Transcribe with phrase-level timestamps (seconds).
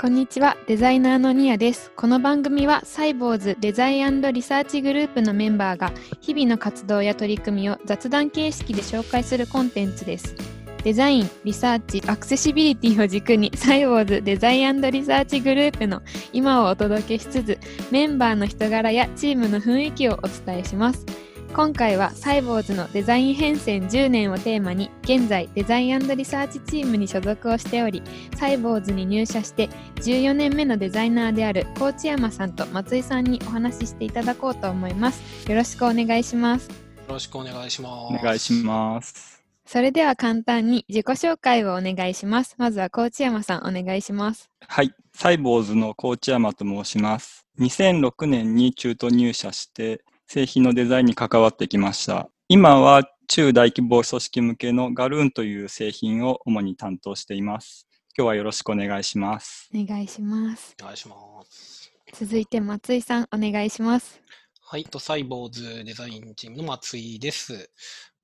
[0.00, 1.90] こんにちは、デザイナーのニアです。
[1.96, 5.90] この番組はサイボウズデザインリサーチグループのメンバーが
[6.20, 10.36] 日々の活動や取り組みを雑談形式で紹介するコンテンツです。
[10.84, 16.00] デザイン、リサーチ、アクセシビリティを軸にサイボウズデザインリサーチグループの
[16.32, 17.58] 今をお届けしつつ、
[17.90, 21.27] メンバーの人柄やチームの雰囲気をお伝えします。
[21.54, 28.02] 今回はサイボウズのデザイン変遷10年をテーマに現在デザインリサーチチームに所属をしており
[28.36, 38.14] サイボーズに入社して14年目のデザイナーである高知山さんと松井さんにお話ししていただこうと思いますよろしくお願いしますよろしくお願いします。
[38.14, 39.42] お願いします。
[39.64, 44.94] それでは簡単に自己紹介をお願いしますまずは高知山さんお願いしますはい。
[45.12, 47.46] サイボーズの高知山と申します。
[47.58, 52.28] 2006年に中途入社して、製品のデザインに関わってきました。
[52.48, 57.88] 今は中大規模組織向けのガルーンという製品を主に担当しています。
[58.14, 59.70] 今日はよろしくお願いします。
[59.74, 61.90] お願いしますお願いします。
[62.12, 64.20] 続いて松井さんお願いします
[64.60, 67.70] はい、とサイボーズデザインチームの松井です。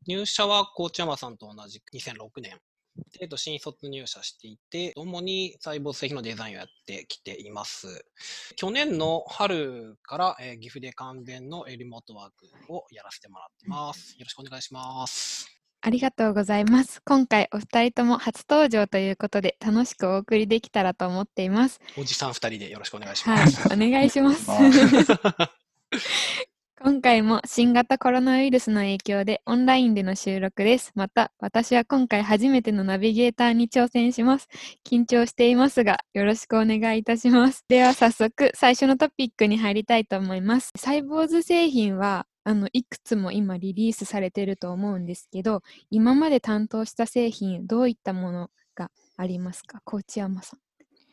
[0.07, 2.61] 入社は高知山さんと同じく2006年。
[2.97, 8.05] でえっと新卒入社していて、主にサイボーズ製品のデザインをやってきています。
[8.57, 14.13] 去年の春から、えー岐阜で完全のえーリモートワークをやらせてもらってます。
[14.19, 15.49] よろしくお願いします。
[15.87, 24.51] ありがとうございます今回お二人とも初登場ということで楽しくお送りできたらと思っていますおじさん二人でよろしくお願いしまはいす。、お願いします。
[26.85, 30.93] 今回も新型コロナウイルスの影響でオンラインでの収録です。
[30.95, 34.49] また、私は今回初めてのナビゲーターに挑戦します。
[34.87, 37.65] 緊張していますが、よろしくお願いいたします。
[37.69, 40.73] では早速、最初のトピックに入りたいと思います。
[40.77, 49.81] サイボーズ製品は、あの、いくつも今リリースされていると思うんですけど、今まで担当した製品、どういったものがありますか？
[49.85, 50.61] 高知山さん。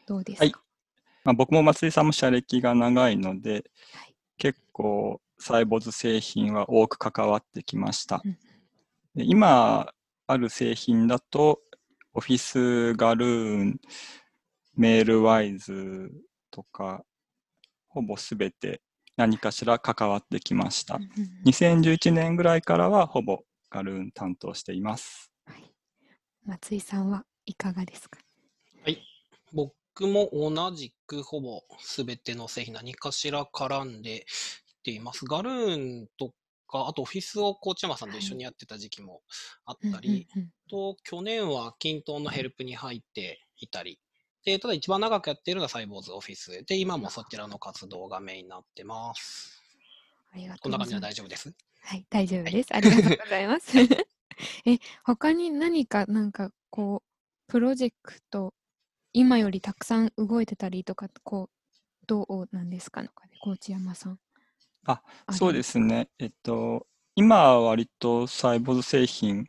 [0.06, 0.54] どうですか、はい
[1.24, 8.22] まあ、僕も松井さんも社歴が長いので、はい結構サイボーズ製品は多く関わってきました。
[8.24, 8.38] うん
[9.14, 9.94] で今
[10.28, 11.60] ある製品だと、
[12.14, 13.82] オフィスガルーン、
[14.76, 16.10] メールワイズ
[16.50, 17.04] とか、
[17.90, 18.82] ほぼすべて
[19.18, 21.04] 何かしら関わってきましたうん。
[21.04, 25.30] うんうん2011年ぐらいからはほぼガルーン担当しています。
[25.46, 25.64] はい、
[26.46, 28.18] 松井さんはいかがですか？
[28.84, 29.02] はい。
[29.52, 34.26] 僕も同じくほぼ全ての製品何かしら絡んで
[34.82, 35.26] きています。
[35.26, 36.34] ガルーンと
[36.68, 39.22] か、あとオフィスを高知山さんと一緒にやってた時期も
[39.66, 40.28] あったり、
[40.70, 44.00] と去年は均等のヘルプに入っていたり、
[44.44, 49.62] で、ただ一番長くやっているのがサイボーズオフィスで、今もそちらの活動がメインになってます。
[50.34, 51.14] ありがことんな感じでうございます。
[51.14, 51.54] 大丈夫です？
[51.84, 52.76] はい、大丈夫です。
[52.76, 53.78] ありがとうございます。
[54.66, 58.54] え、他に何か、なんか、こう、プロジェクト、
[59.14, 63.04] 今よりたくさん動いてたりとか、こう、どうなんですか？
[63.04, 63.10] ね、
[63.42, 64.20] 高知山さん。
[64.86, 66.10] あそうですね。
[66.20, 69.48] えっと、今は割とサイボーズ製品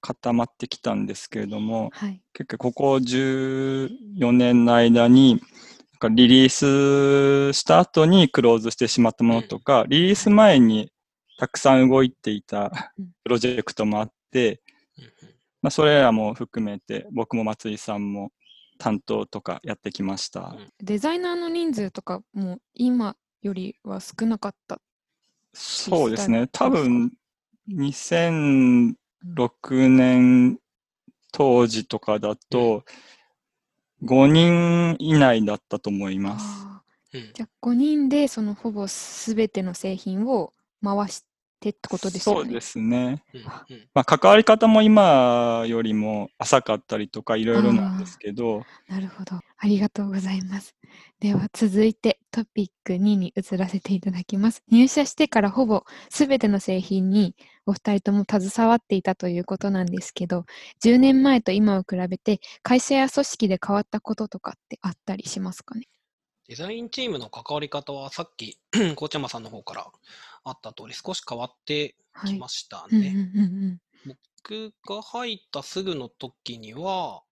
[0.00, 2.20] 固まってきたんですけれども、はい。
[2.32, 5.40] 結構ここ14年の間に、なん
[5.98, 10.92] かリリースした後にクローズしてしまったものとか、リリース前に
[11.38, 14.60] たくさん動いていたうんプロジェクトもあって、
[15.62, 18.30] まあ、それらも含めて僕も松井さんも
[18.78, 20.40] 担当とかやってきました。
[20.40, 24.80] うんデザイナーの人数とかも今よりは少なかった。
[25.52, 26.48] そうですね。
[26.52, 27.12] 多分
[27.70, 28.94] 2006
[29.88, 30.58] 年
[31.32, 32.84] 当時とかだと
[34.04, 36.44] 5人以内だったと思います。
[36.66, 36.82] あ
[37.14, 40.52] うんーじゃあ5人でそのほぼすべての製品を
[40.84, 41.24] 回し
[41.60, 42.42] てってことですよね。
[42.44, 43.24] そうですね。
[43.94, 49.40] まあ、関わり方も今よりも浅かったりとかいろいろなんですけど、なるほど。
[49.60, 50.74] ありがとうございます。
[51.20, 54.62] では続いてトピック2に移らせていただきます。
[54.68, 57.34] 入社してからほぼすべての製品に
[57.66, 60.44] お二人とも携わっていたということなんですけど、
[60.80, 65.86] 10年前と今を比べて会社や組織で変わったこととかってあったりしますかね？
[66.48, 68.58] デザインチームの関わり方はさっき、
[68.96, 69.86] 高知山さんの方から
[70.44, 72.34] あった通り少し変わってはい。
[72.34, 73.12] きましたね。
[73.14, 77.22] うん僕が入ったすぐの時には、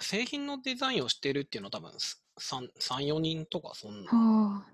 [0.00, 1.90] 製品のデザインをしてるっていうのは多分
[2.38, 4.04] 3、3 4人とかそん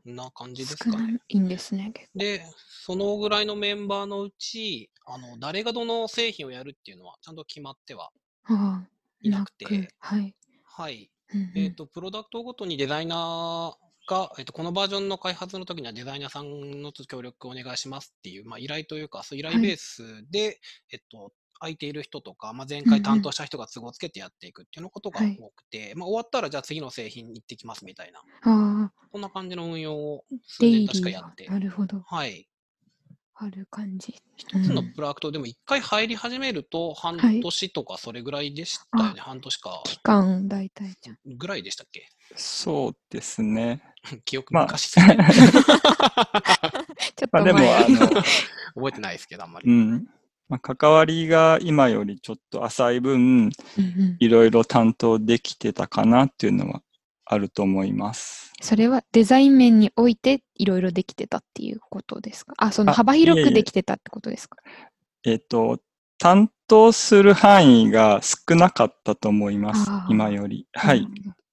[0.04, 1.12] な感じです少かね。
[1.12, 1.92] ないんですね。
[1.94, 2.46] 結構で、
[2.84, 8.10] そのぐらいのメンバーのうち、あの、誰がどの製品をやるっていうのはちゃんと決まっては
[8.42, 8.88] はあ、
[9.20, 9.64] いなくて
[9.98, 10.34] はい。
[10.64, 11.10] はい。
[11.34, 20.60] うんうんえっ、と、プロダクトごとにデザイナーが、えっ、と、このバージョンの開発の時にはデザイナーさんの協力お願いしますっていう、まあ、依頼というか、そう依頼はいベースで、
[20.92, 21.32] えっと、
[21.62, 32.00] 空いている人とか、まあ、前回担当した人が都合つけてやっていくっていうのことがはい多くて、まあ、終わったらじゃあ次の製品に行ってきますみたいな、ああ、こんな感じの運用を数年確かやって、なるほど。
[32.04, 32.48] はい。
[33.34, 34.14] ある感じ。
[34.36, 39.20] 一つのうんプロダクトでも一回入り始めると半はい年とかそれぐらいでしたよね。
[39.20, 41.18] 半年か期間大体じゃん。
[41.38, 42.08] ぐらいでしたっけ？
[42.36, 43.82] そうですね。
[44.24, 45.16] 記憶まあ ち昔すぎてょ
[47.26, 47.58] っまあでも。
[47.60, 48.08] あの、
[48.74, 49.70] 覚えてないですけど、あんまり。
[49.70, 50.08] うん。
[50.52, 53.50] まあ、関わりが今よりちょっと浅い分、
[54.18, 56.82] いろいろ担当できてたかなっていうのは
[57.24, 58.52] あると思います。
[58.60, 62.52] それはデザイン面においていろいろできてたっていうことですか？
[62.58, 64.58] あ、そのあ幅広くできてたってことですか？
[65.24, 65.78] えっ、と、
[66.18, 70.66] 担当する範囲が少なかったと思います今より。
[70.74, 71.08] はい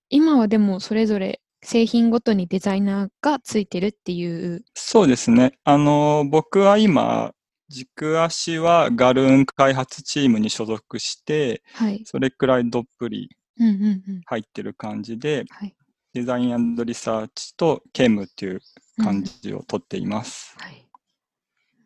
[0.09, 4.65] 今はでもそれぞれ製品ごとにデザイナーがついてるっていう。
[4.73, 5.53] そうですね。
[5.63, 7.31] あの、僕は今、
[7.69, 12.03] 軸足はガルーン開発チームに所属して、はい。
[12.05, 13.29] それくらいどっぷり
[13.59, 14.21] うんうんうん。
[14.25, 15.75] 入ってる感じで、はい。
[16.13, 18.61] デザインリサーチと兼務っていう
[19.03, 20.55] 感じをとっています。
[20.57, 20.87] はい。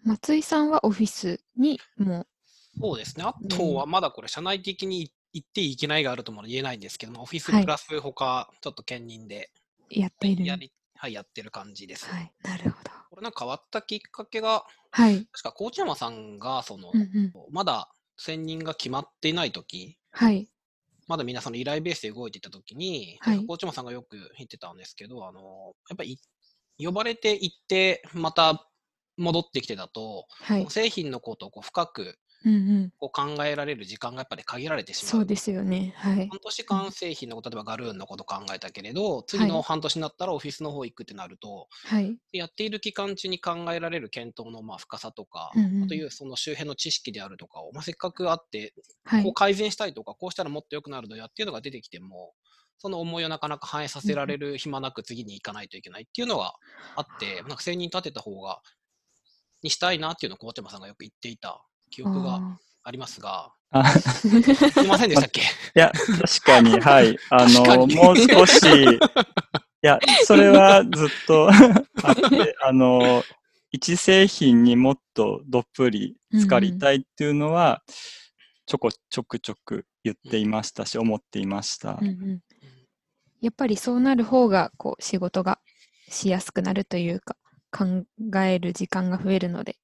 [0.04, 2.26] 松井さんはオフィスにも
[2.80, 3.24] そうですね。
[3.24, 9.52] あとはまだこれ、社内的に言っていけないがあるとも言えないんですけども、オフィスはいプラス他、ちょっと兼任で
[9.90, 10.46] やっている。
[10.46, 12.10] やり、はい、やってる感じです。
[12.10, 12.32] はい。
[12.44, 13.03] なるほど。
[13.14, 15.28] これなんか変わったきっかけが、はい。
[15.32, 17.32] 確か高知山さんが、その、うんうん。
[17.52, 20.50] ままだ専任が決まっていない時はい。
[21.08, 26.18] まだ皆さんの依頼ベースで動いていた時に、はい高知山さんがよく言ってたんですけど、あの、やっぱり
[26.80, 28.68] 呼ばれて行って、また
[29.18, 30.66] 戻ってきてだと、はい。
[30.72, 32.94] 製品のことをこう深くうんうん。
[32.98, 35.12] こう考えられる時間がやっぱり限られてしまう。
[35.12, 35.94] そうですよね。
[35.98, 36.28] はい。
[36.28, 42.18] 半年間製品のこと、例えばガルーンのこと考えたけれど、次の半年になったらオフィスの方行くってなると、はい。
[42.32, 48.74] やっている期間中に考えられる検討のまあ深さとか、うんうんあというその周辺の知識であるとかを、まあ、せっかくあって、
[49.04, 49.34] はいこう。
[49.34, 52.34] 改善したいとか、こうしたらもっと良くなるのやっていうのが出てきても、
[52.78, 56.54] その思いをなかなか反映させられる暇なく次に行かないといけないっていうのが
[56.96, 58.62] あって、なんか専任立てた方が、
[59.64, 65.42] にしたいなっていうのを高山さんがよく言っていた記憶があありますが、あすいませんでしたっけ？
[65.44, 65.44] い
[65.76, 67.16] や、確かに、 はい。
[67.30, 69.00] あの、もう少し、い
[69.84, 71.50] や、それはずっと
[72.04, 73.24] あって、あの、
[73.72, 77.84] 一製品にもっとどっぷり浸かりたいっていうのは、
[78.66, 81.98] ちょこちょくちょく言っていましたし、思っていましたー。
[82.02, 82.40] うんうん。
[83.40, 85.60] やっぱりそうなる方が、こう、仕事が
[86.10, 87.36] しやすくなるというか、
[87.72, 88.04] 考
[88.42, 89.78] える時間が増えるので、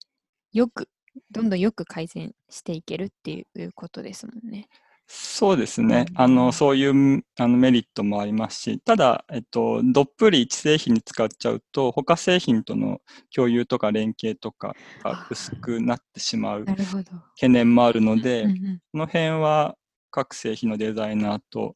[0.54, 0.90] よく、
[1.32, 4.68] どんどんよく改善していけるっていうことですもんね。
[5.12, 6.06] そうですね。
[6.12, 13.02] うんあの、そういうあのメリットもありますし、ただ、えっと、どっぷり一製品に使っちゃうと、他製品との
[13.34, 16.66] 共有とか連携とかが薄くなってしまう。
[16.66, 19.76] 懸念もあるので、うんうんこの辺は
[20.12, 21.74] 各製品のデザイナーと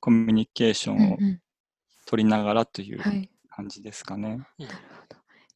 [0.00, 1.40] コミュニケーションをうんうん
[2.06, 3.30] 取りながらというはい。
[3.50, 4.40] 感じですかね。
[4.58, 4.99] うんなるほど。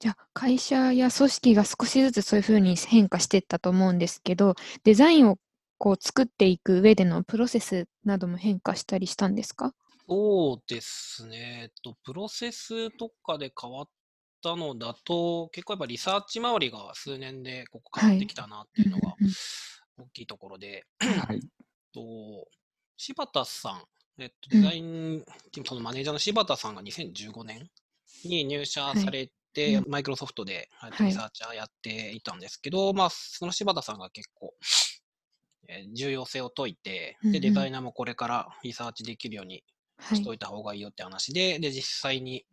[0.04, 5.38] じゃあ、会社や組織が少しずつそういうふうに変化していったと思うんですけど、デザインを
[5.78, 9.72] こう作っていく上でのプロセスなども変化したりしたんですか？
[10.06, 11.70] そうですね。
[11.82, 13.88] と、プロセスとかで変わっ
[14.42, 19.32] たのだと、結構やっぱリサーチ周りが数年でここ変わってきたなっていうのがうんうん
[19.96, 21.40] 大きいところで、はい。
[21.94, 22.46] と
[22.98, 27.70] 柴田さん、えっと、デザインチーム、そのマネージャーの柴田さんが2015年
[28.22, 29.30] に入社されて、はい
[29.86, 30.68] マイクロソフトで
[31.00, 34.54] リサーチャーやっていたんですけど、まあ、その柴田さんが結構、
[35.68, 37.32] えー重要性を解いて、うんうん。
[37.32, 39.64] で、デザイナーもこれからリサーチできるように
[39.98, 40.18] はい。
[40.18, 40.34] しと。
[40.34, 42.44] いた方がいいよって話で、で、実際に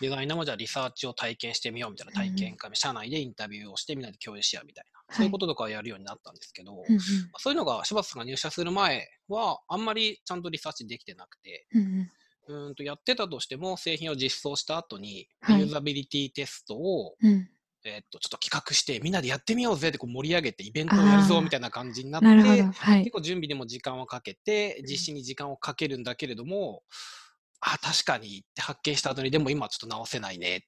[0.00, 7.00] デザイナーもじゃあリサーチを体験してみようみたいな体験会、社内でインタビューをしてみんなで共有し合うみたいな、そういうこととかをやるようになったんですけど、うんうん。
[7.38, 12.10] そういうのが柴田さんが入社する前は、あんまりちゃんとリサーチできてなくて、うんうん
[12.46, 15.60] うーんとやってたとしても、製品を実装した後に、はい。
[15.60, 17.48] ユーザビリティテストを、うん。
[17.86, 22.26] えっとちょっと企画して、みんなでやってみようぜってこう盛り上げて、イベントをやるぞみたいな感じになって。
[22.26, 22.98] はい。
[23.04, 23.10] 結。
[23.10, 26.82] 構準備でも時間をかけて、実施に時間をかけるんだけれども、
[27.60, 30.66] あ、確かにって発見した後に、でも今ちょっと直せないね、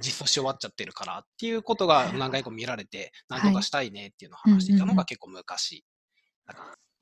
[0.00, 3.40] 実装し終わっちゃってるからっていうことが何回か見られて、はい。
[3.42, 4.96] なんとかしたいねっていうのを話していたうんうんうん。
[4.96, 5.84] のが結構昔。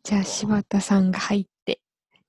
[0.02, 1.80] じゃあ、柴田さんが入って、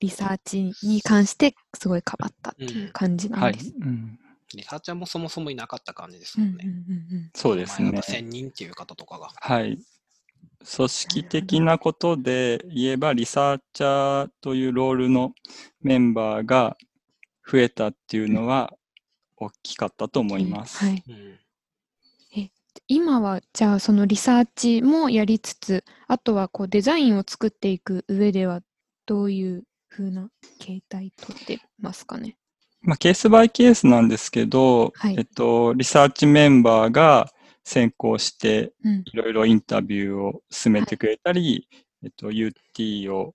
[0.01, 3.73] リサーチに関してすごい変わったっていう感じなはいんです。。
[3.79, 4.19] うん
[4.53, 6.65] リサーチャーもそもそもいなかった感じですうんうんもんね。
[6.65, 8.05] うんそうですね前だ。
[8.05, 9.29] と1000人っていう方とかが。
[9.33, 9.79] はい。
[10.75, 15.33] 組織的なことで言えば、リサーチャーというロールの
[15.81, 16.75] メンバーが
[17.49, 18.73] 増えたっていうのは
[19.37, 20.83] 大きかったと思うんいます。
[20.83, 21.03] はい。
[21.07, 21.39] うん
[22.87, 28.61] 今はじゃあそのリサーチもやりつつあとはこうデザインを作っていく上では
[29.05, 30.29] どういう風な
[30.59, 32.37] 形態とってますかね？
[32.81, 35.15] まあ、ケースバイケースなんですけど、はい。
[35.17, 37.29] えっと、リサーチメンバーが
[37.63, 39.03] 先行してうん。
[39.05, 41.67] いろいろインタビューを進めてくれたり、
[42.03, 43.33] えっと、UT を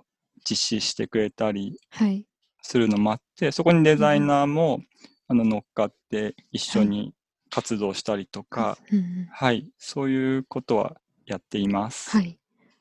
[0.48, 2.26] 実施してくれたりはい。
[2.62, 4.80] するのもあって、そこにデザイナーも、
[5.28, 7.12] あの乗っかって一緒に
[7.50, 9.28] 活動したりとか、うんうん。
[9.30, 10.96] はい、そういうことは
[11.26, 12.10] やっています。
[12.10, 12.38] はい。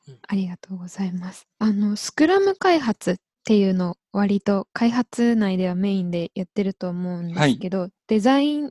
[0.08, 0.18] うん。
[0.26, 1.46] ありがとうございます。
[1.60, 3.16] あの、スクラム開発っ
[3.46, 8.70] ていうのを割と開発内ではメインでやってると思うんですけど、デザイン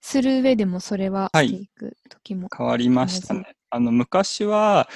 [0.00, 2.48] する上でもそれははいしていく時も。
[2.56, 3.54] 変わりました同ね。
[3.70, 4.88] あの昔は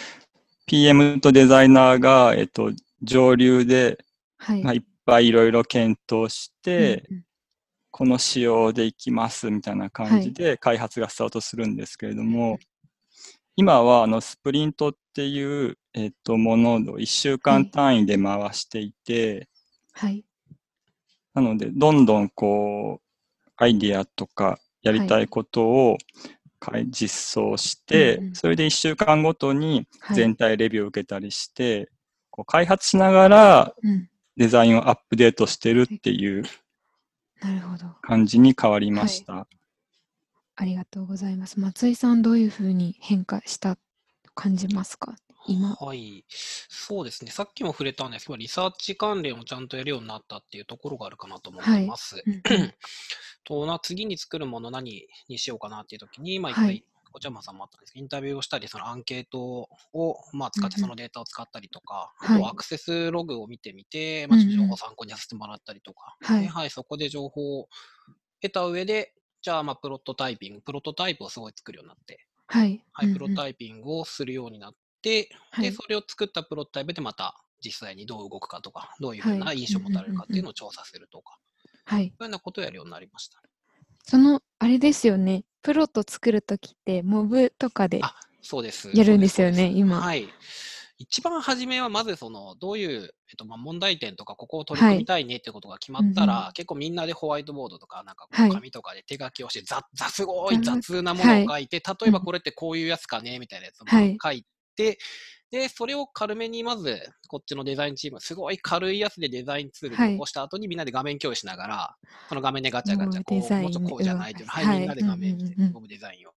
[0.67, 3.99] PM とデザイナーが、えっと、上流で、
[4.39, 4.63] はい。
[4.63, 7.25] まあ、いっぱいいろいろ検討して、うんうん
[7.95, 12.59] この仕様でいきますみたいな感じで開発がスタートするんですけれども、
[13.55, 19.49] 今はあのスプリントっていう、えっとものを1週間単位で回していて、
[19.93, 20.25] はい。
[21.35, 25.99] なのでどんどんこうアイディアとかやりたいことを
[26.91, 30.17] 実装して、それで1週間ごとにはい。
[30.17, 31.91] 全体レビューを受けたりして、
[32.31, 34.09] こう開発しながらうん。
[34.35, 36.45] デザインをアップデートしてるっていう。
[38.01, 39.47] 感じに変わりました。
[40.57, 41.61] ありがとうございます。
[41.61, 43.83] 松井さん、どういうふうに変化したと
[44.35, 45.17] 感じますか？
[45.47, 45.75] 今。
[45.75, 46.25] はい。
[46.29, 47.31] そうですね。
[47.31, 52.23] さっきも触れたんですけど、リサーチ関連をちゃんとやるようになったっていうところがあるかなと思ってます。
[52.27, 52.75] うんうん
[53.45, 67.69] とな次に作るもの何にしようかなっていう時に、まあ、一はい回、こちらまさんもあったんですけど、インタビューをしたり、そのアンケートを、まあ、使ってそのデータを使ったりとか、はいあとはアクセスログを見てみて、まあ、ちょっと情報を参考にさせてもらったりとか、はいではい、そこで情報を
[68.41, 72.85] 得た上で、じゃあ、まあ、プロトタイピング、プロトタイプをすごい作るようになって、はい。
[72.93, 74.75] はい、うんうんプロトタイピングをするようになっ
[75.51, 75.73] はい。
[75.73, 81.39] それを作ったプロトタイプでまた実際にどう動くかとか、どういうふうなはい印象を持たれるかっていうのを調査するとか、
[81.85, 82.05] はい。
[82.05, 83.43] そういうようなことをやるようになりました。
[84.05, 85.45] その、あれですよね。
[85.63, 88.01] プロと作るときって、モブとかで。
[88.03, 88.91] あそうです。
[88.95, 90.29] やるんですよねそうそう今はい。
[90.99, 104.99] 一番初めはまずそのどういう、えっと、まあ問題点とかここを取り組みたいねってことが決まったら、うんう結構みんなでホワイトボードとかなんかこはいう紙とかで手書きをしてざざすごいうん雑なものを書いて、例えばこれってこういうやつかねみたいなやつを書いて、で、
[105.69, 106.99] それを軽めにまず
[107.29, 110.09] こっちのデザインチーム、すごい軽いやつでデザインツールはい。
[110.09, 111.97] で起こした後にみんなで画面共有しながら、
[112.29, 114.79] その画面でガチャガチャこう、もうちょっとこうじゃないっていうの、はい、はい。
[114.79, 116.33] みんなで画面でボブデザインを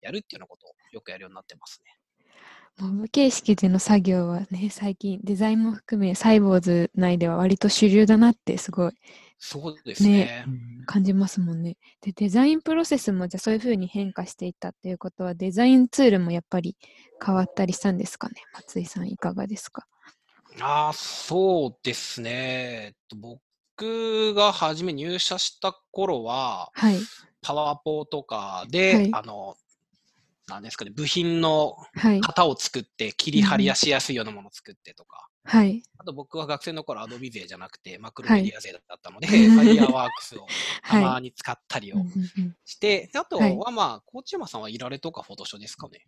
[0.00, 1.94] やるっていうようなことをよくやるようになってますね。
[2.78, 8.92] モブ形式での作業はね、最近デザインも含めサイボーズ内では割と主流だなってすごい
[9.42, 10.44] そうですね。
[10.86, 11.78] 感じますもんね。
[12.02, 16.76] で、デザインプロセスもじゃあそういうふうに変化していったっていうことはデザインツールもやっぱり
[17.24, 18.34] 変わったりしたんですかね？
[18.52, 19.86] 松井さんいかがですか？
[20.60, 22.30] ああ、そうですね。
[22.30, 26.98] えっと僕が初め入社した頃は、はい。
[27.40, 29.56] パワーポとかで、はいあの、
[30.48, 32.20] なんですかね、部品のはい。
[32.20, 35.82] 型を作って、切り張りやしやすいようなものを作ってとか、はい。
[35.98, 40.46] あと僕は学生の頃アドビ勢じゃなくて、マクロはいメディア勢だったので、 ファイヤーワークスを
[40.82, 41.04] た はい。
[41.04, 41.96] まに使ったりを
[42.64, 46.04] して、であとはいはまあ、コーチ山さんはいられとかフォトショーですかね。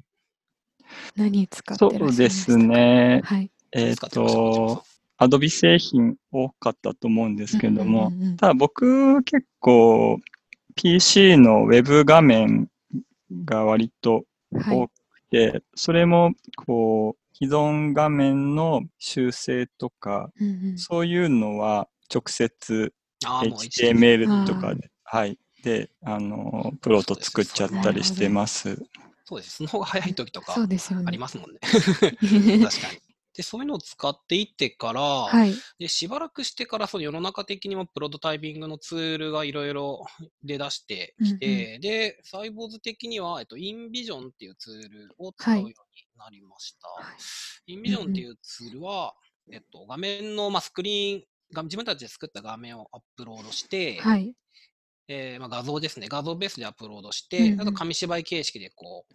[1.17, 2.57] 何使ってそうです。
[2.57, 3.23] ね。
[3.25, 3.51] はい。
[3.73, 4.85] えっと、
[5.17, 10.19] アドビ製品多かったと思うんですけれども、うんうんうんうんただ僕結構
[10.75, 12.69] PC のウェブ画面
[13.45, 14.89] が割とはい多。
[14.89, 14.93] く
[15.31, 22.93] て、それもこう既存画面の修正とか、うんうんそういうのは直接
[23.25, 25.39] HTML とかで、はい。
[25.65, 28.79] で、あの、プロと作っちゃったりしてます。
[29.25, 29.57] そうです。
[29.57, 30.55] その方が早い時とか。
[30.55, 31.59] ありますもんね。
[31.63, 33.01] 確かに。
[33.35, 35.55] で、そういうのを使っていってから、はい。
[35.79, 40.05] でしばらくしてからその世の中的にもプロトタイピングのツールがいろいろ
[40.45, 45.75] 出だしてきて、で、サイボーズ的には、えっと、インビジョンっていうツールを使うように
[46.23, 46.89] なりました。
[47.67, 49.15] インビジョンっていうツールは、
[49.51, 54.35] えっと、画面の、まあ、スクリーンが、自分たちで作った画面をアップロードして、はい。
[55.09, 57.61] えーまあ、画像ですね、画像ベースでアップロードして、うんうん。
[57.61, 59.15] あと紙芝居形式でこう、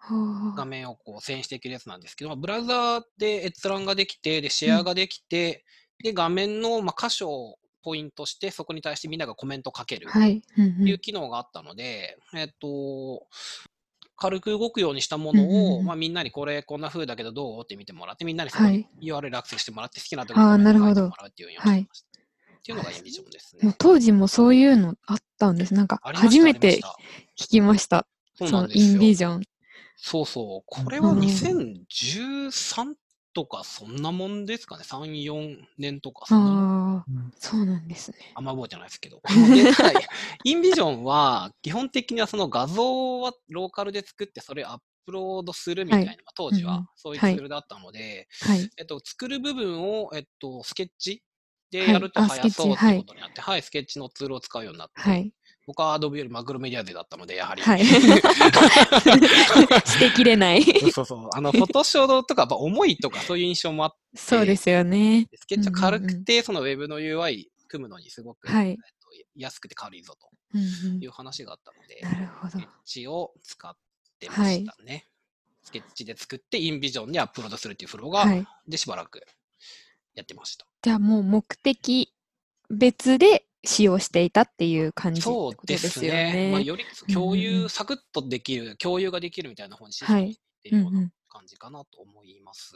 [0.00, 5.64] はあ画面をこう遷移していけるやつなんですけど、まあブラウザーで閲覧ができて、で、シェアができて、
[6.02, 10.42] で、画面のまあ箇所をポイントして、そこに対してみんながコメントをかけるとはい。
[10.56, 10.88] うんうん。
[10.88, 13.26] いう機能があったので、えっと、
[14.18, 22.08] 軽く動くようにしたものを、うんまあ、みんなにこれこんな風だけどどうって見てもらって、みんなにそこにはい URL アクセスしてもらって、好きなところに書いてもらうっていうようにしてました。
[22.58, 23.74] っていうのがインビジョンですね。
[23.78, 25.74] 当時もそういうのあったんです。
[25.74, 26.80] なんか初めて
[27.38, 28.06] 聞きました。
[28.34, 29.42] そのインビジョン。
[29.96, 30.62] そうそう。
[30.66, 32.94] これはうん2013
[33.38, 36.34] とかそんなもんですかね？3、4年とかそ。
[36.34, 38.32] ああ、そうなんですね。
[38.34, 39.22] あんま覚えてないですけど。
[40.42, 48.68] インビジョンは、基本的にはその画像はローカルで作って、それアップロードするみたいな、はいまあ当時はそういうツはいールだったので、はい。
[48.76, 51.22] えっと、作る部分を、えっと、スケッチ
[51.70, 55.32] ではいやるとあ早そうってスケッチはいことになって、はい、スケッチのツールを使うようになって、はい。
[55.68, 57.60] 僕は Adobe よりマクロメディア勢だったので、やはり。
[57.60, 57.84] はい。
[57.84, 57.98] し
[59.98, 60.64] てきれない。
[60.90, 61.28] そうそう。
[61.34, 65.28] あの、フォトショーとか、やっぱ重いとかそういう印象もあって、そうですよね。
[65.34, 68.82] スケッチは軽うんうんうんくて、そのウェブの UI 組むのにすごく、はいえっと
[69.36, 70.16] 安くて軽いぞ
[70.54, 72.68] うんうんという話があったので、なるほどスケッ。
[72.86, 73.76] チを使っ
[74.18, 75.06] てましたね。
[75.62, 78.46] スケッチで作って、インビジョンにアップロードするっていうフローが、はい。
[78.66, 79.22] でしばらく
[80.14, 80.66] やってました。
[80.80, 82.14] じゃあもう目的
[82.70, 86.08] 別で使用していたっていう感じってそうでですね。
[86.08, 86.50] ね。
[86.52, 92.72] まあ、より共うんうんう有、んサクッとできる、共有ができるみたいな方にシフトはいしているようなうんうん感じかなと思います。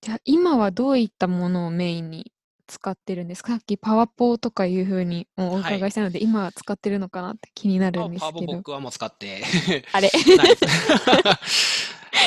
[0.00, 2.32] じゃあ今はどういったものをメインに
[2.66, 3.52] 使ってるんですか？
[3.54, 8.52] さっきパワポとかいうふうにおはい伺いしたので、今は使ってるのかなって気になるんですパワポけど。
[8.54, 9.42] 僕はもう使って
[9.92, 10.10] あれ？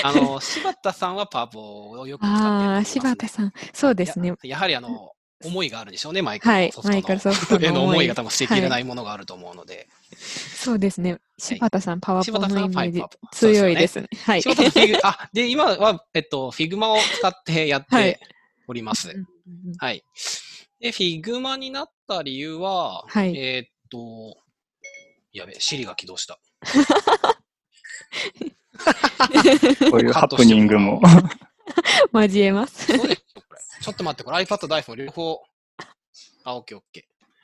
[0.04, 3.54] あの、柴田さんはパワポをよく使ってると思いああ、ますね柴田さん。
[3.74, 4.30] そうですね。
[4.30, 5.13] ややはりあの、
[5.44, 6.94] 思いがあるんでしょうね、マイクロはいソフトの。
[6.94, 9.88] マイクロソフトの への思思いいが多分捨てきれないものがあると思うので。
[10.16, 11.20] そうですね。
[11.38, 14.08] 柴田さん、パワポ柴田さんはのイメージ強いですね。
[14.24, 14.42] はい。
[14.42, 18.20] 柴田さんフィグ、あ、で、今は、えっと、 Figma を使ってやっはいて
[18.68, 19.10] おります。
[19.10, 19.28] うんうんうん
[19.78, 20.04] はい。
[20.80, 24.38] で、 Figma になった理由は、はいえーっと、
[25.34, 26.40] やべえ、 Siri が起動した。
[29.92, 31.02] こういうハプニングも。
[32.14, 32.92] 交えます。
[33.84, 35.44] ちょっと待って、これ iPad と iPhone 両方。
[36.46, 36.82] あ、OK、OK。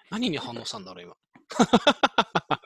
[0.10, 1.16] 何に反応したんだろう、今。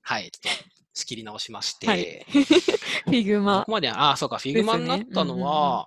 [0.00, 1.86] はい、ちょっと仕切り直しまして。
[1.86, 2.24] はい
[3.04, 3.72] Figma ここ。
[3.72, 5.86] まで、あ、そうか、 Figma になったのですねは、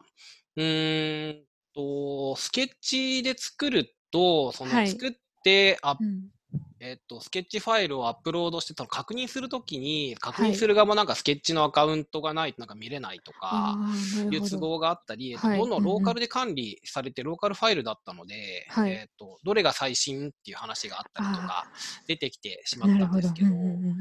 [0.55, 5.11] うーんと、スケッチで作ると、そはいの作っ
[5.43, 6.29] て、あうん
[6.81, 10.51] えっと、スケッチファイルをアップロードして、確認するときに、確はい。
[10.51, 13.77] 認する側もなんかスケッチのアカウントがないとなんか見れないとあか。
[14.31, 15.59] いう都合があったり、えっとはい。
[15.59, 15.83] どんどん。
[15.83, 18.91] ローカルで管理されて、ローカルファイルだったので、はい。
[18.91, 21.71] えっと、どれが最新っていう話があったりとあか、
[22.07, 23.55] 出てきてしまったんですけど、ど。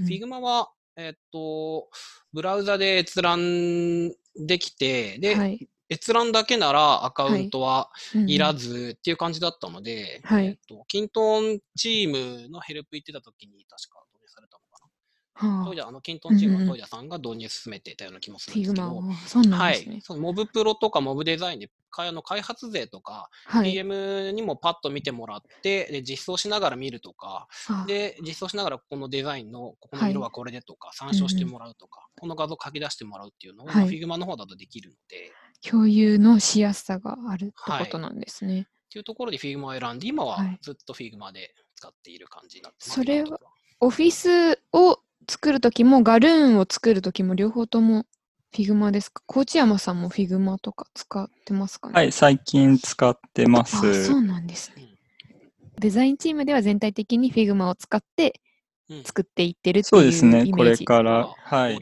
[0.09, 1.89] Figma は、えっと、
[2.33, 5.69] ブラウザで閲覧できて、で、はい。
[5.91, 14.85] 閲覧だけならアカウントはうんうんいらずっていう感じだったので、はいえっと、キントンチームのヘルプ行ってた時に確か導入されたのか
[15.41, 15.59] な。
[15.59, 19.15] はあトイレ、あの、キントンチームうんうんはトイレさんが導入進めてたような気もすフィグるんですけど、マ。
[19.15, 20.01] あそうなんはですねい。。
[20.01, 23.73] そのモブプロとかモブデザインで、かあの開発税とか、はい。
[23.73, 35.33] PM にもパッと見てもらって、で、実装しながら見るとか、あで、実装しながらここのデザインの、ここはいの色はこれでとか、参照してもらうとか、この画像書き出してもらうっていうのを、はい Figma の方だとできるので、
[35.67, 38.63] 共有のしやすさがあるってことなんですね。
[38.63, 42.91] っていうところで Figma を選んで、今ははいずっと Figma で使っている感じになってます。
[42.91, 43.39] それは
[43.81, 48.07] オフィスを作るときも、ガルーンを作るときも、両方とも
[48.53, 49.23] Figma ですか？
[49.27, 51.95] 河内山さんも Figma とか使ってますかね？
[51.95, 54.07] はい、最近使ってまあ、す。
[54.07, 54.83] そうなんですね。
[54.83, 54.89] うん
[55.81, 58.33] デザインチームでは全体的に Figma を使ってうん
[59.05, 60.21] 作っていってるってそういうイメージ。
[60.23, 61.79] ですね、これから、がはい。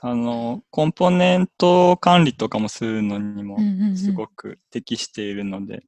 [0.00, 5.84] あの、コンポーネント管理とかもするのにもうんうんうんすごく適しているので、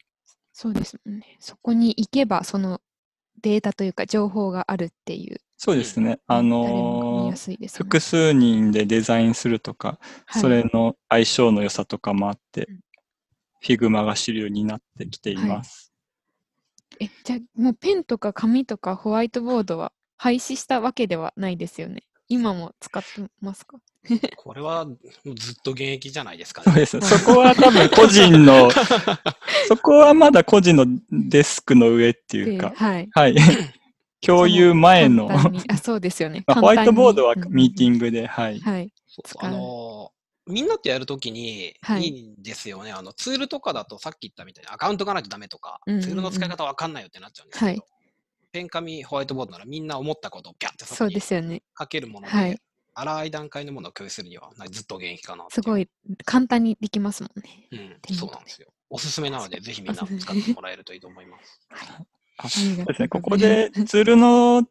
[0.52, 1.36] そうですね。
[1.40, 2.80] そこに行けば、その
[3.42, 5.40] データというか情報があるっていう。
[5.56, 7.78] そうですね、あのや、すいですね。
[7.78, 12.80] 複数人でデザインするとか、はいそれの相性の良さとかもあってうん、
[13.62, 15.92] Figma が主流になってきています。
[16.98, 22.02] え、じゃあもうペンとか紙とかホワイトボードは廃止したわけではないですよね。
[22.28, 23.08] 今も使って
[23.40, 23.78] ますか？
[24.36, 24.92] これはも
[25.24, 26.64] うずっと現役じゃないですかね。
[26.66, 27.06] そうですね。
[27.06, 28.70] そこは多分個人の、
[29.66, 33.08] そこはまだ個人のデスクの上っていうか、はい。
[33.12, 33.34] はい。
[34.20, 35.30] 共有前の、
[35.68, 36.44] あ、そうですよね。
[36.46, 37.96] まあホワイトボードはミーティグ。
[37.96, 38.60] ングで、はい。
[38.60, 38.92] はい。
[39.06, 40.20] そう使うあのー
[40.52, 43.12] みんなとやるときにはいいいんですよね、あの。
[43.12, 47.99] ツールとかだとさっき言ったみたいにアカウントがないとダメとか、うんうんうんツールの使い方わかんないよってなっちゃうんですけど、はい
[48.52, 51.62] ペン紙、ホワイトボードならみんな思ったことをピャってそそうこにですよね。
[51.78, 52.58] 書けるもので、はい
[52.92, 55.88] 荒い段階のものを共有するにはずっと現役かなすごい
[56.24, 57.68] 簡単にできますもんね。
[57.70, 58.68] うん、そうなんですよ。
[58.90, 61.60] おすすめなので、ぜひみんな使ってもらえるといいと思います。
[62.36, 63.08] あそうですね。
[63.08, 64.66] ここでツールの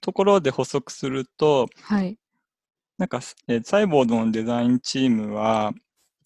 [0.00, 2.18] ところで補足すると、はい。
[2.98, 5.72] なんか、えーサイボードのデザインチームは、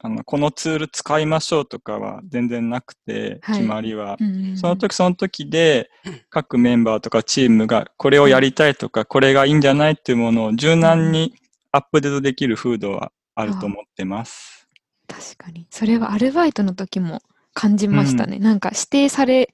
[0.04, 4.16] あの、このツール使いましょうとかは全然なくて、はい決まりは。
[4.20, 5.90] うんうんうんその時その時で、
[6.28, 11.34] 各メンバーとかチームがこれをやりたいとか、これがいいんじゃないっていうものを柔軟に
[11.70, 14.68] アップデートできる風土はあると思ってます。
[15.08, 15.66] 確かに。
[15.70, 17.20] それはアルバイトの時も
[17.54, 18.38] 感じましたね。
[18.38, 19.52] なんか指定され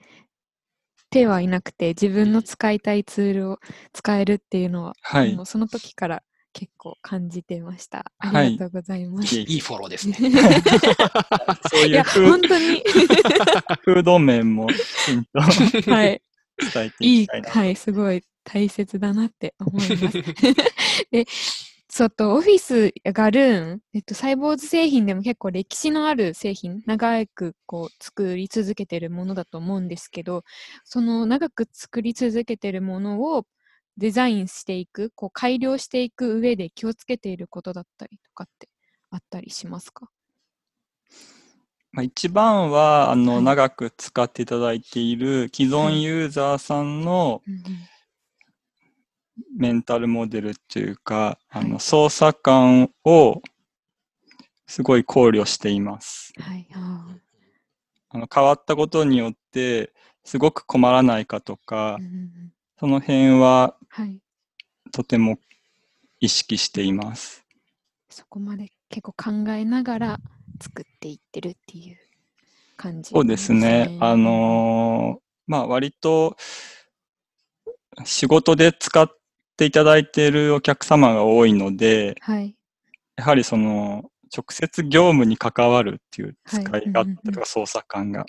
[1.10, 3.58] てはいなくて、自分の使いたいツールを
[3.92, 5.46] 使えるっていうのは、はいもう。
[5.46, 6.22] その時から
[6.58, 8.10] 結構感じてました。
[8.18, 9.32] あはいりがとうございます。
[9.36, 10.16] いえいえいいフォローですね。
[11.70, 12.82] そういう風本当に、
[13.84, 14.74] 風土面もき
[15.06, 15.38] ちんと
[15.92, 16.20] はい。
[16.74, 17.50] 伝えていきたいな。
[17.50, 20.22] はい、すごい大切だなって思います。
[21.12, 21.26] で、
[21.88, 30.42] そうと、オフィスやガルーン、えっと、サイボーズ製品でも結構歴史のある製品、長くこう作り続けてるものだと思うんですけど、
[30.84, 33.46] その長く作り続けてるものを
[33.98, 38.68] デザインしていく、こう改良していく上で気をつけていることだったりとかって
[39.10, 40.08] あったりしますか？
[41.90, 43.42] まあ、一番は、あの、はい。
[43.42, 47.42] 長く使っていただいている既存ユーザーさんの
[49.56, 51.68] メンタルモデルっていうか、あはい。
[51.68, 53.42] の、操作感を
[54.66, 56.32] すごい考慮しています。
[56.38, 57.08] はい、あ
[58.10, 59.92] あの、変わったことによって、
[60.24, 64.20] すごく困らないかとーかうんその辺ははい。
[64.92, 65.38] とても
[66.20, 67.44] 意識しています。
[68.08, 70.20] そこまで結構考えながら
[70.60, 71.96] 作っていってるっていう
[72.76, 73.96] 感じそうですね。
[74.00, 76.36] あのーまあ割と
[78.04, 79.08] 仕事で使っ
[79.56, 82.54] ていただいているお客様が多いので、はい。
[83.16, 88.26] やはりその直接業務に関わるっていう使はいい勝うんうんうん手とか操作感が。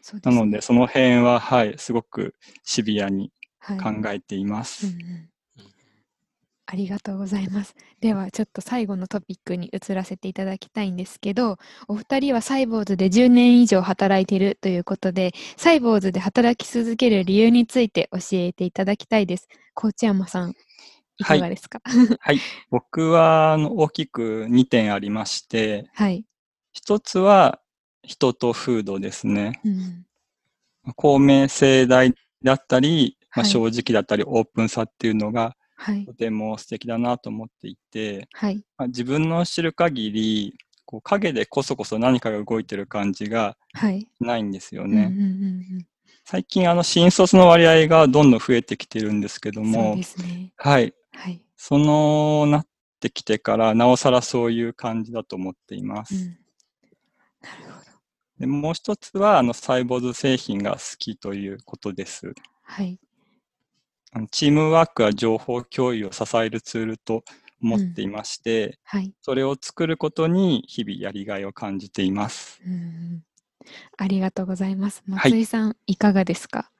[0.00, 2.34] そうですねなのでその辺は、はい、すごく
[2.64, 3.30] シビアにはい
[3.66, 4.86] 考えていまうんす。
[4.86, 5.28] うん
[6.64, 7.74] ありがとうございます。
[8.00, 19.48] では、ちょっと最後のトピックに移らせていただきたいんですけど、お二人はサイボーズで10年以上働いているということで、サイボーズで働き続ける理由について教えていただきたいです。
[19.74, 20.54] 高知山さん、
[21.18, 21.82] いかがですか？
[22.20, 22.38] はい。
[22.70, 26.24] 僕はあの大きく2点ありまして、はい。
[26.72, 27.60] 一つは
[28.02, 29.60] 人と風土ですね。
[29.64, 30.06] うん
[30.96, 36.14] 公明正大だったり、まあ、はい正直だったり、オープンさっていうのがはいと。
[36.14, 38.64] ても素敵だなと思っていて、はい。
[38.76, 44.06] まあ、自分の知る限り、こう影でこそこそ何かが動いてる感じがはい。
[44.20, 45.14] ないんですよね。
[46.24, 50.52] 最近、あの、新卒の割合がどんどん増えてきてるんですけどそうもで、すね。
[50.56, 50.94] はい。
[51.12, 51.42] はい。
[51.56, 52.66] その、なっ
[53.00, 56.14] てきてから、なおさらそういう感じだと思っています。
[56.14, 56.38] うん。
[57.40, 57.86] なるほど。
[58.38, 62.32] でもう一つは、あの、サイボーズ製品が好きということです。
[62.62, 62.98] はい。
[64.30, 67.24] チームワークは情報共有を支えるツールと
[67.62, 69.12] 思っていまして、はい。
[69.22, 72.60] それを作ることに日々やりがいを感じています。
[72.66, 73.24] うんうん
[73.96, 75.04] ありがとうございます。
[75.08, 76.72] はい松井さん、いかがですか？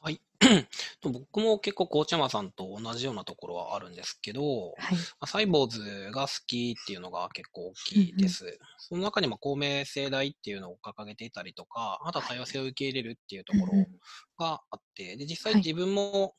[0.00, 0.22] はい。
[1.02, 4.96] 僕も結構、コーチャマさんと同じようなところはあるんですけど、はい。
[4.96, 8.58] まあサイボーズが好きっていうのが結構大きいです。
[8.78, 13.86] その中にも公明正大っていうのを掲げていたりとか、あとは多様性を受け入れるっていうところうんうん
[14.38, 16.34] があって、で、実際はい自分も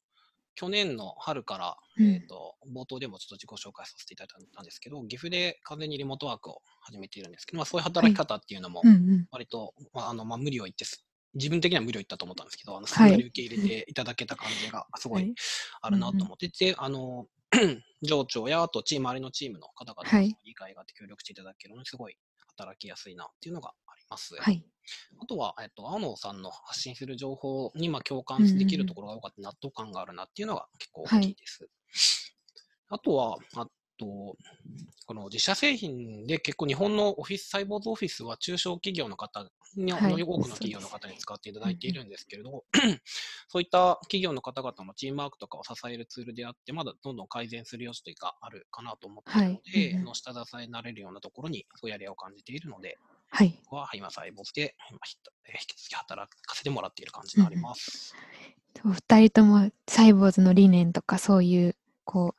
[0.59, 2.07] 去年の春から、うん。
[2.11, 9.29] えっ、と、冒頭でもちょっと自己紹介させていただいたんですけど、岐阜で完全にリモートワークを始めているんですけど、まあそういう働き方っていうのもうんうん。
[9.31, 13.07] 割と、まあ、あの、まあ、無理を言ってす、自分的には無理を言ったと思ったんですけど、あの、すはい。
[13.07, 15.29] んなり受け入れていただけた感じがすごはい。
[15.29, 15.33] い
[15.81, 17.27] あるなと思ってて、あの、
[18.01, 20.35] 上長や、あとチーム、周りのチームの方々はい。
[20.35, 22.17] に理解があって協力していただけるのにすごい
[22.59, 24.35] 働きやすいなっていうのがあります。
[24.35, 24.63] はい。
[25.21, 31.69] あとは、えっと、青野さんの発信する情報に、まあ、共感できるところが多かった納得感があるなっていうのが結構大きいです。
[32.89, 33.67] あとは、あ
[33.99, 34.35] と、
[35.05, 39.43] この自社製品で結構日本のオフィス、サイボーズオフィスは中小企業の方
[39.75, 42.63] に、はい多くの企業の方に使っていただいているんですけれど、
[43.47, 49.91] そういった企業の方々のチームワークとかを支えるツールであって、まだどんどん改善する余地というかあるかなと思っているので、はい。
[49.91, 50.05] うんうん。
[50.05, 52.97] の下支えになれるようなところにそうやりを感じているので、
[53.31, 53.59] はい。
[53.63, 54.97] 僕は今、サイボーズで引
[55.67, 58.15] き続き働かせてもらっている感じになります。
[58.85, 62.38] お二人ともサイボーズの理念とかそういう、こう、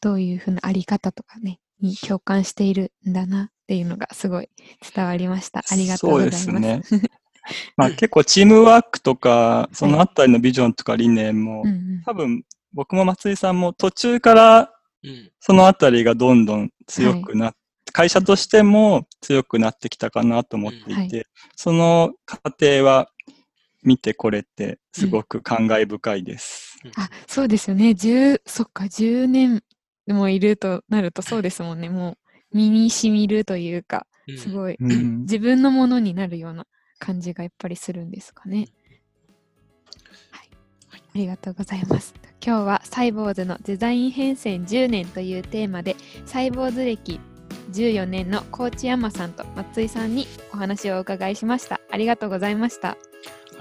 [0.00, 4.48] どういうふうなあり方とかね、に共感しているんだなっていうのがすごい
[4.94, 5.62] 伝わりました。
[5.70, 6.44] ありがとうございます。
[6.44, 7.02] そうですね。
[7.76, 15.30] まあ結構チームワークとか、そのあたりのビジョンとか理念も、うんうん多分僕も松井さんも途中からうん。
[15.40, 17.54] そのあたりがどんどん強くなっ
[17.92, 21.24] 会社としても強くなってきたかなと思っていて、は
[21.56, 23.08] その過程は
[23.82, 26.78] 見てこれてすごく感慨深いです。
[26.96, 27.90] あ、そうですよね。
[27.90, 29.62] 10、そっか、10年
[30.08, 31.88] もいるとなるとそうですもんね。
[31.88, 32.16] も
[32.52, 36.66] う身に染みるというか、うんすごい、うん 自分のものになるような
[36.98, 38.68] 感じがやっぱりするんですかね。
[40.30, 41.02] はい。
[41.14, 42.14] りがとうございます。
[42.44, 47.20] 今日はサイボーズのデザイン変遷10年というテーマで、サイボウズ歴
[47.72, 51.80] 14年の河内山さんと松井さんにお話をお伺いしました。
[51.90, 52.90] ありがとうございました。
[52.90, 52.96] あ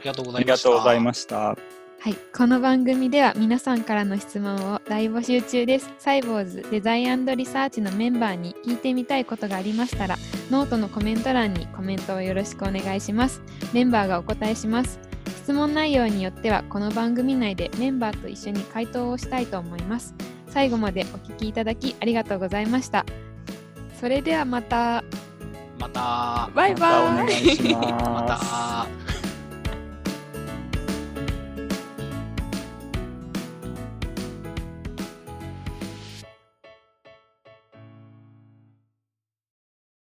[0.02, 1.79] りがとうごありがざいました。
[2.02, 5.92] はい、この番組では皆さんからの質問を大募集中です。
[6.00, 10.16] サイボウズデザインリサーチのメンバーに聞いてみたいことがありましたら、
[10.50, 13.42] ノートのコメント欄にコメントをよろしくお願いします。
[13.74, 14.98] メンバーがお答えします。
[15.44, 20.16] 質問内容によっては、この番組内でメンバーと一緒に回答をしたいと思います。
[20.48, 23.06] 最後までお聞きいただきありがとうございました。
[24.00, 25.04] それではまた。
[25.78, 28.08] また、バイバイまたお願いします。
[28.08, 28.99] また。